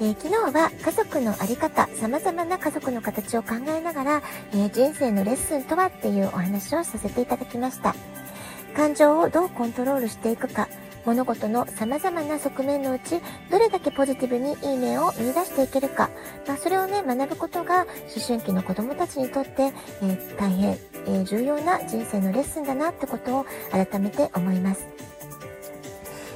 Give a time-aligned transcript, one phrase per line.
[0.00, 4.22] えー、昨日は家族のあり方、様々な家族の形を考えながら、
[4.52, 7.94] えー、人生のレッスンとはっていうお話をさせていただきました。
[8.74, 10.68] 感情をどうコントロールしていくか、
[11.04, 16.10] 物事の様々な側面のうち、どれだけポジティブにいい面を見出していけるか、
[16.46, 24.86] まあ、それをね、学ぶことが、思春期の子供たちにとって、えー、大変、え重要な人生のレッスンだなってことを改めて思います。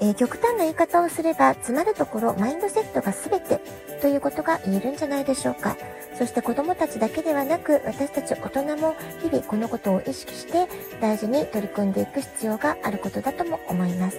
[0.00, 3.60] えー、極端な言い方をすれば、詰まるところ、マインドセットが全て
[4.00, 5.76] ということが言えるんじゃないでしょうか。
[6.18, 10.66] そして子供たちだけではなく、私たち大人も日々このことを意識して
[11.00, 14.18] 大事に取り組んでいく必要があることだとも思います。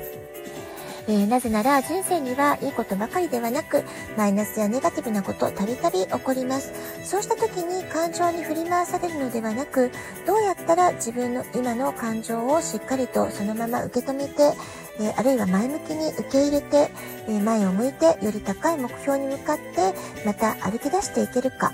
[1.08, 3.84] えー、なぜなら人生にはいいことばかりではなく、
[4.16, 6.72] マイナスやネガティブなこと、たびたび起こります。
[7.04, 9.92] そうした時に感情に振り回されるのではなく、
[10.28, 14.54] どうやったら自分の今の感情をしっかりとそのまま受け止めて、
[15.00, 16.92] えあるいは前向きに受け入れて、
[17.28, 19.94] え前を向いてより高い目標に向かって
[20.26, 21.72] また歩き出していけるか。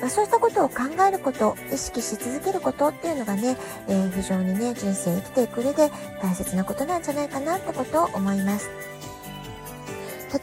[0.00, 0.74] まあ、そうしたことを考
[1.08, 3.56] えること、意識し続けることっていうのがね、
[3.88, 8.68] えー、非常にね、人生生きていく上で大切なことなんじゃないかなってことを思います。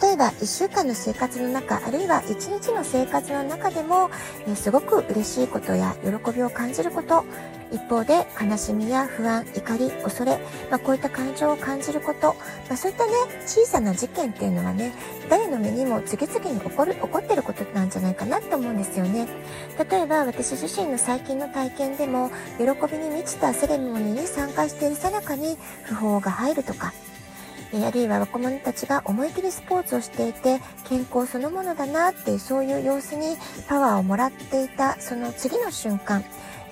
[0.01, 4.09] 例えば1週間の生活の中あるいは1日の生活の中でも、
[4.47, 7.25] えすごく嬉しいことや喜びを感じること
[7.73, 10.38] 一方で悲しみや不安怒り恐れ、
[10.69, 12.35] まあ、こういった感情を感じること、
[12.69, 13.11] まあ、そういったね
[13.45, 14.93] 小さな事件っていうのはね
[15.29, 19.27] 誰の目にも次々に起こる起こってることなんじゃないかなと思うんですよね。
[19.89, 25.57] 例えば私自身の最近の体験でも喜びに満ちたセレモニーに参加しているさなかに
[25.88, 26.94] 訃報が入るとか
[27.81, 33.35] あるいは若者たちが思い切りスポーツをしていて健康そのものだなってそういう様子に
[33.67, 36.23] パワーをもらっていたその次の瞬間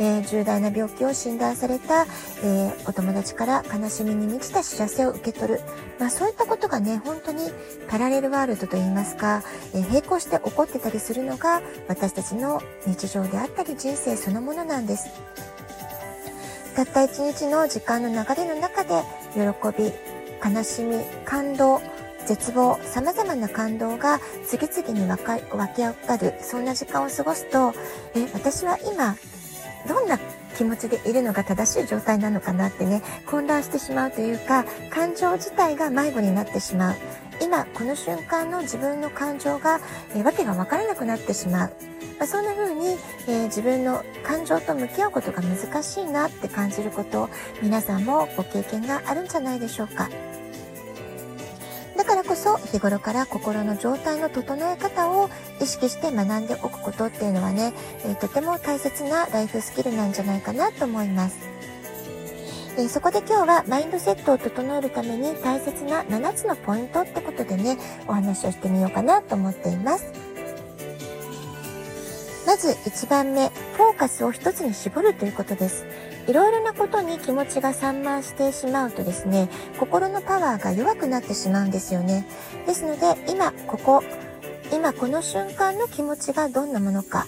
[0.02, 2.08] えー、重大な病気を診断された、
[2.44, 5.62] えー、お友達から悲しみに満ちた知らせを受け取る、
[6.00, 7.52] まあ、そういったことがね本当に
[7.88, 9.44] パラレルワールドといいますか、
[9.76, 15.08] えー、並行して起こってたりするのが私たちの日常であったり人生そのものなんです。
[16.76, 19.42] たった一日の時間の流れの中で喜
[19.78, 19.92] び
[20.44, 21.82] 悲しみ、感動、
[22.26, 25.18] 絶望、様々な感動が次々に湧
[25.68, 27.74] き上がる、そんな時間を過ごすと、
[28.16, 29.16] え、私は今、
[29.88, 30.20] どんな
[30.58, 36.96] 気持ちでいるのが正しい状態なのかなってね、混乱してしまうというか、感情自体が迷子になってしまう。
[37.42, 39.80] 今、この瞬間の自分の感情が、
[40.16, 41.74] えわけがわからなくなってしまう。
[42.20, 42.98] まあ、そんな風に、
[43.28, 47.32] えー、自分の感情と向き合うことが難しいなって感じること
[47.64, 50.08] 皆さんもご経験があるんじゃないでしょうか。
[52.12, 55.30] だからこそ日頃から心の状態の整え方を
[55.62, 57.72] 意識して学んでおくことっていうのはね、
[58.04, 61.38] えー、とても大切なライフスキルなんじゃないかなと思います。
[62.78, 67.78] えー、そこで今日はマインドセットを整えるために大切な7つのポイントってことでね、
[68.10, 70.12] お話をしてみようかなと思っています。
[72.46, 75.86] まず1番目、フォーカスを一つに絞るということです。
[76.28, 79.50] いろいろなことに気持ちが散漫してしまうとですね、
[79.80, 82.28] 心のパワーが弱くなってしまうんですよね。
[82.68, 84.04] ですので、今、ここ、
[84.74, 87.28] 今この瞬間の気持ちがどんなものか、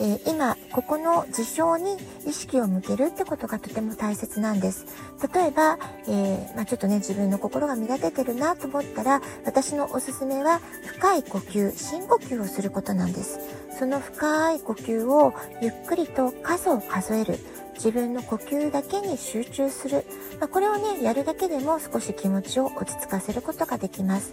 [0.00, 1.96] えー、今、ここの事象に
[2.26, 4.86] 意識を向けるってことがとても大切なんです。
[5.32, 5.78] 例えば、
[6.08, 13.38] えー、まあ、ちょっとね、自分の心が乱れてるなと思ったら、私のおすすめは、深い呼吸、深呼吸をすることなんです。
[13.78, 17.38] その深い呼吸をゆっくりと数を数える。
[17.74, 20.04] 自分の呼吸だけに集中する。
[20.40, 24.32] まあ、これをね、やるだけでも少し気持ちを落ち着かせることができます。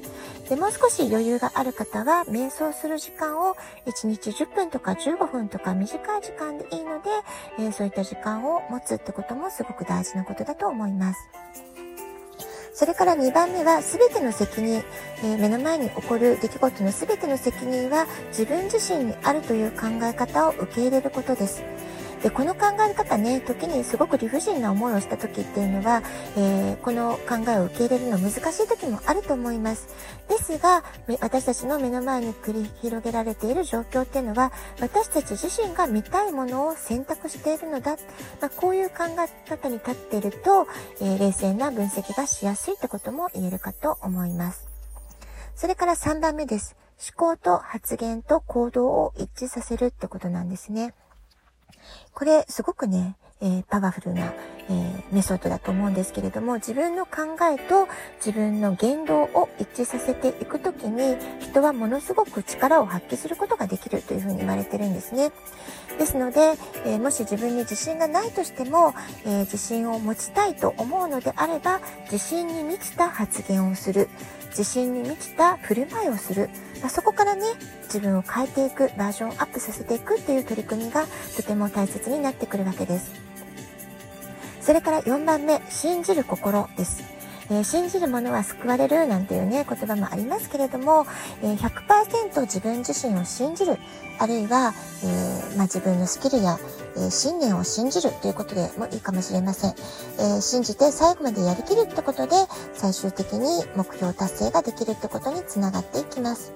[0.49, 7.09] で、もう少し余裕がある方は、瞑想する時間を1日10分とか15分とか短い時間でいいので、
[7.59, 11.19] えー、そういった時間を持つってこともすごく大事なことだと思います。
[12.73, 14.83] それから2番目は全ての責任、
[15.23, 21.63] えー、目の前に起こる出来事の全ての責任は自分自身にあるという考え方を受け入れることです。
[22.23, 26.03] で、この考え方ね、時にすごく理不尽な思いをした時っていうのは、
[26.37, 29.87] えー、この考えを受け入れるの難しい時もあると思います。
[30.29, 30.83] ですが、
[31.19, 37.97] 私たちの目の前に繰り広げられている状況っていうのは、私たち自身が見たいものを選択しているのだ。
[38.39, 40.67] まあ、こういう考え方に立っていると、
[41.01, 44.67] えー、冷静な分析がしやすいってことも言えるかと思います。
[45.55, 46.75] それから3番目です。
[47.01, 50.93] 思考と発言と行動を一致させるってことなんですね。
[52.13, 54.33] これすごくね、えー、パワフルな、
[54.69, 57.87] えー、メソッドだと思うんですけれども、自分の考えと
[58.17, 65.31] 自分の言動を一致させていくときに、人はものすごく力を発揮することができるというふうに言われてるんですね。
[65.97, 66.53] ですので、
[66.85, 68.93] えー、もし自分に自信がないとしても、
[69.25, 71.81] え自信を持ちたいと思うのであれば、
[72.11, 74.07] 自信に満ちた発言をする。
[74.51, 76.49] 自信に満ちた振る舞いをする。
[76.81, 77.43] まあ、そこからね、
[77.85, 81.05] 自分を変えていく、バージョンアップさせていくっていう取り組みが
[81.35, 83.11] とても大切になってくるわけです。
[84.61, 87.03] それから4番目、信じる心です。
[87.49, 91.05] え、信じる者は救われるなんていうね、言葉もありますけれども、
[91.43, 93.77] え、100%自分自身を信じる、
[94.19, 96.57] あるいは、えー、まあ、自分のスキルや、
[96.97, 99.75] え信念を信じるということでもいいかもしれません。
[100.19, 102.35] え信じて最後までやりきるってことで、
[102.73, 106.53] 最終的に目標達成ができるってことにつながっていきます。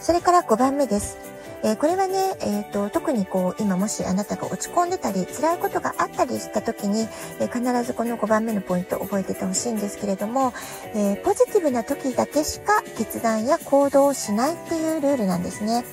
[0.00, 1.28] それから5番目です。
[1.62, 7.00] えー、これはね、えーと、特にこう今もしあなたが落ち込んでたり辛いことがあったりした時に、
[7.40, 10.52] えー、必ずこの5番目のポイントを覚えててほしいんですけれども、
[10.94, 15.84] えー、ポジティブな時だけしか決断や行動をしないっていうルールなんですね。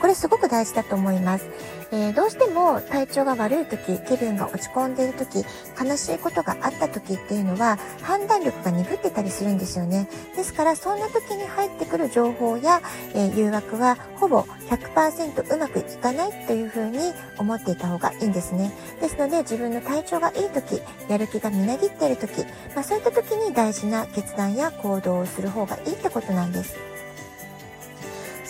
[0.00, 1.46] これすごく大事だと思います。
[1.92, 5.44] えー、どうしても体調が悪い時、気分が落ち込んでいる時、
[5.82, 10.08] 悲しいことがあった時っていうのは判断力が鈍ってたりするんですよね。
[10.36, 12.80] ですからそんな時に入ってくる情報や、
[13.14, 16.98] えー、誘惑はほぼ100%うまくいかないというふうに
[17.38, 18.70] 思っていた方がいいんですね。
[19.00, 22.44] ですので自分の体調がいい時、やる気がみなぎっている時、
[22.74, 26.89] まあ、そういった時に大事な決断や行動をする方がいいってことなんです。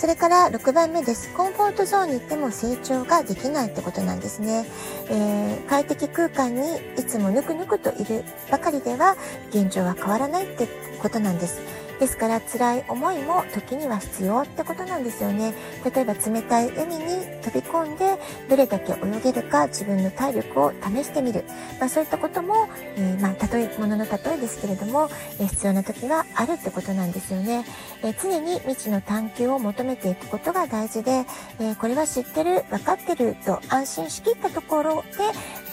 [0.00, 1.30] それから6番目です。
[1.34, 4.64] コンフォートゾーンに行っても成長ができないってことなんですね。
[5.10, 9.14] えー、快適空間にいつもぬくぬくといるばかりでは
[9.50, 10.68] 現状は変わらないって
[11.02, 11.60] ことなんです。
[12.00, 15.52] ですから辛い思いも時には必要ってことなんですよね。
[15.84, 17.04] 例えば冷たい海に
[17.42, 18.18] 飛び込んで
[18.48, 21.44] どれだけ泳げるか自分の体力を試してみる。
[21.78, 27.66] まあそういったことも、えー、まあ例え、ものの例えですけれども、えー、必要な時はあるってことなんですよね。
[28.02, 31.26] えー、常に未知の探求を求めていくことが大事で、
[31.60, 35.04] えこれは知ってる、分かってると安心しきったところ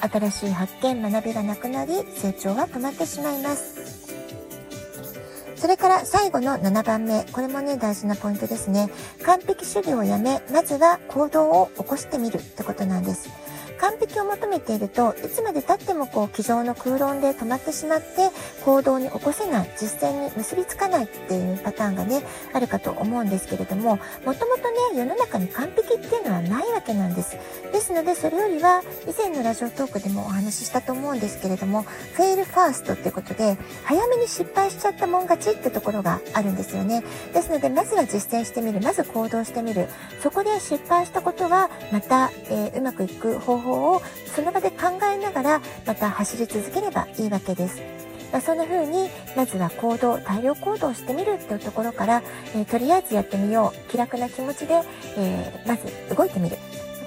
[0.01, 3.86] で新しい発見、学びがなくなり成長は止まってしまいます。
[5.67, 7.25] それから最後の7番目。
[7.25, 8.89] これもね、大事なポイントですね。
[9.25, 13.27] 完璧主義をやめ、まずは行動を起こしてみるってことなんです。
[13.79, 18.29] 完璧を求めているといつまで経ってもこう机上の空論で止まってしまって
[18.65, 27.37] 行動に起こせない実践に結びつかないっていうパターンがねあるかと思うんですけれどももともとね世の中に完璧っていうのはないわけなんです。
[27.71, 37.03] ですのでそれよりは以前のラジオトークでもお話ししたと思うんですけれどもフェイルファーストっていうことで早めに失敗しちゃったもん勝ちってところがあるんですよね。
[37.33, 39.87] ですのでまずは実践してみるまず行動してみる。
[40.21, 44.01] そこで失敗したことはまた、えー、うまくいく方法法を
[44.33, 47.81] その場で考えながらまた走り続ければいいわけです。
[48.31, 52.21] まあ、そんな風にまずは行動大量行動してみるっていうところから、
[52.55, 53.91] えー、とりあえずやってみよう。
[53.91, 54.81] 気楽な気持ちで、
[55.17, 56.57] えー、まず動いてみる。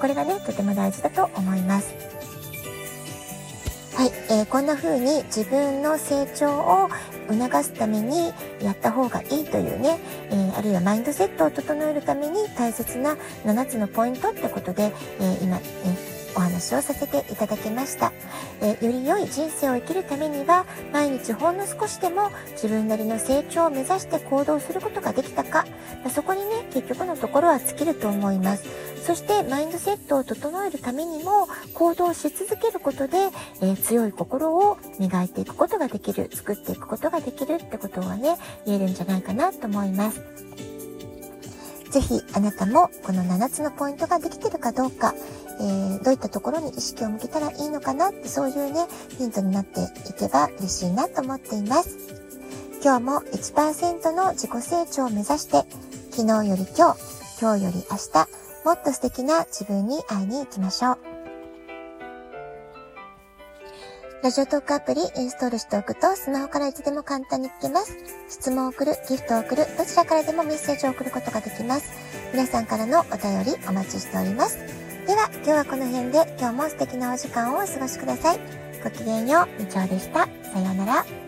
[0.01, 1.95] これがねとても大事だと思います。
[3.95, 6.89] はい、えー、こんな風に自分の成長を
[7.29, 9.99] 促すためにやった方がいいというね、
[10.31, 15.61] えー、あるいはマインドセットを整えるために大切な7つのポイントってことで、えー、今、え
[16.37, 18.13] お話をさせていただきました、
[18.63, 25.65] えより良い人生を生きるためには毎日ほんの少しでも自分なりの成長を目指して行動することができたか。
[26.05, 28.65] まそこにね結局のところは尽きると思います。
[29.05, 33.17] そしてマインドセットを整えるためにも行動し続けることで、
[33.63, 36.31] えー、強い心を磨いていくことができる。
[36.33, 40.21] 作っていくことができるってことはね言えるんじゃないかなと思います。
[41.91, 45.13] ぜひあなたもこの7つのポイントができてるかどうか、
[45.61, 48.87] えー、どういったところに意識を向けたらいいのかなってそういうね、
[49.19, 51.99] ヒントになっていけば嬉しいなと思っています。
[52.83, 55.65] 今日も1%の自己成長を目指して、
[56.11, 56.99] 昨日より今日、
[57.41, 58.29] 今日より明日、
[58.65, 60.99] もっと素敵な自分に会いに行きましょう。
[64.23, 67.97] ラジオトークアプリインストールしておくとスマホからいつでも簡単に聞けます。
[68.29, 71.91] 質問を送る、ギフトを送る、どちらからでもメッセージを送ることができます。
[72.33, 74.80] 皆さんからのお便りお待ちしております。
[75.07, 78.41] では、今日はこの辺で今日も素敵なお時間をお過ごしください。
[78.85, 80.29] ごきげんよう、みちおでした。
[80.53, 81.20] さようなら。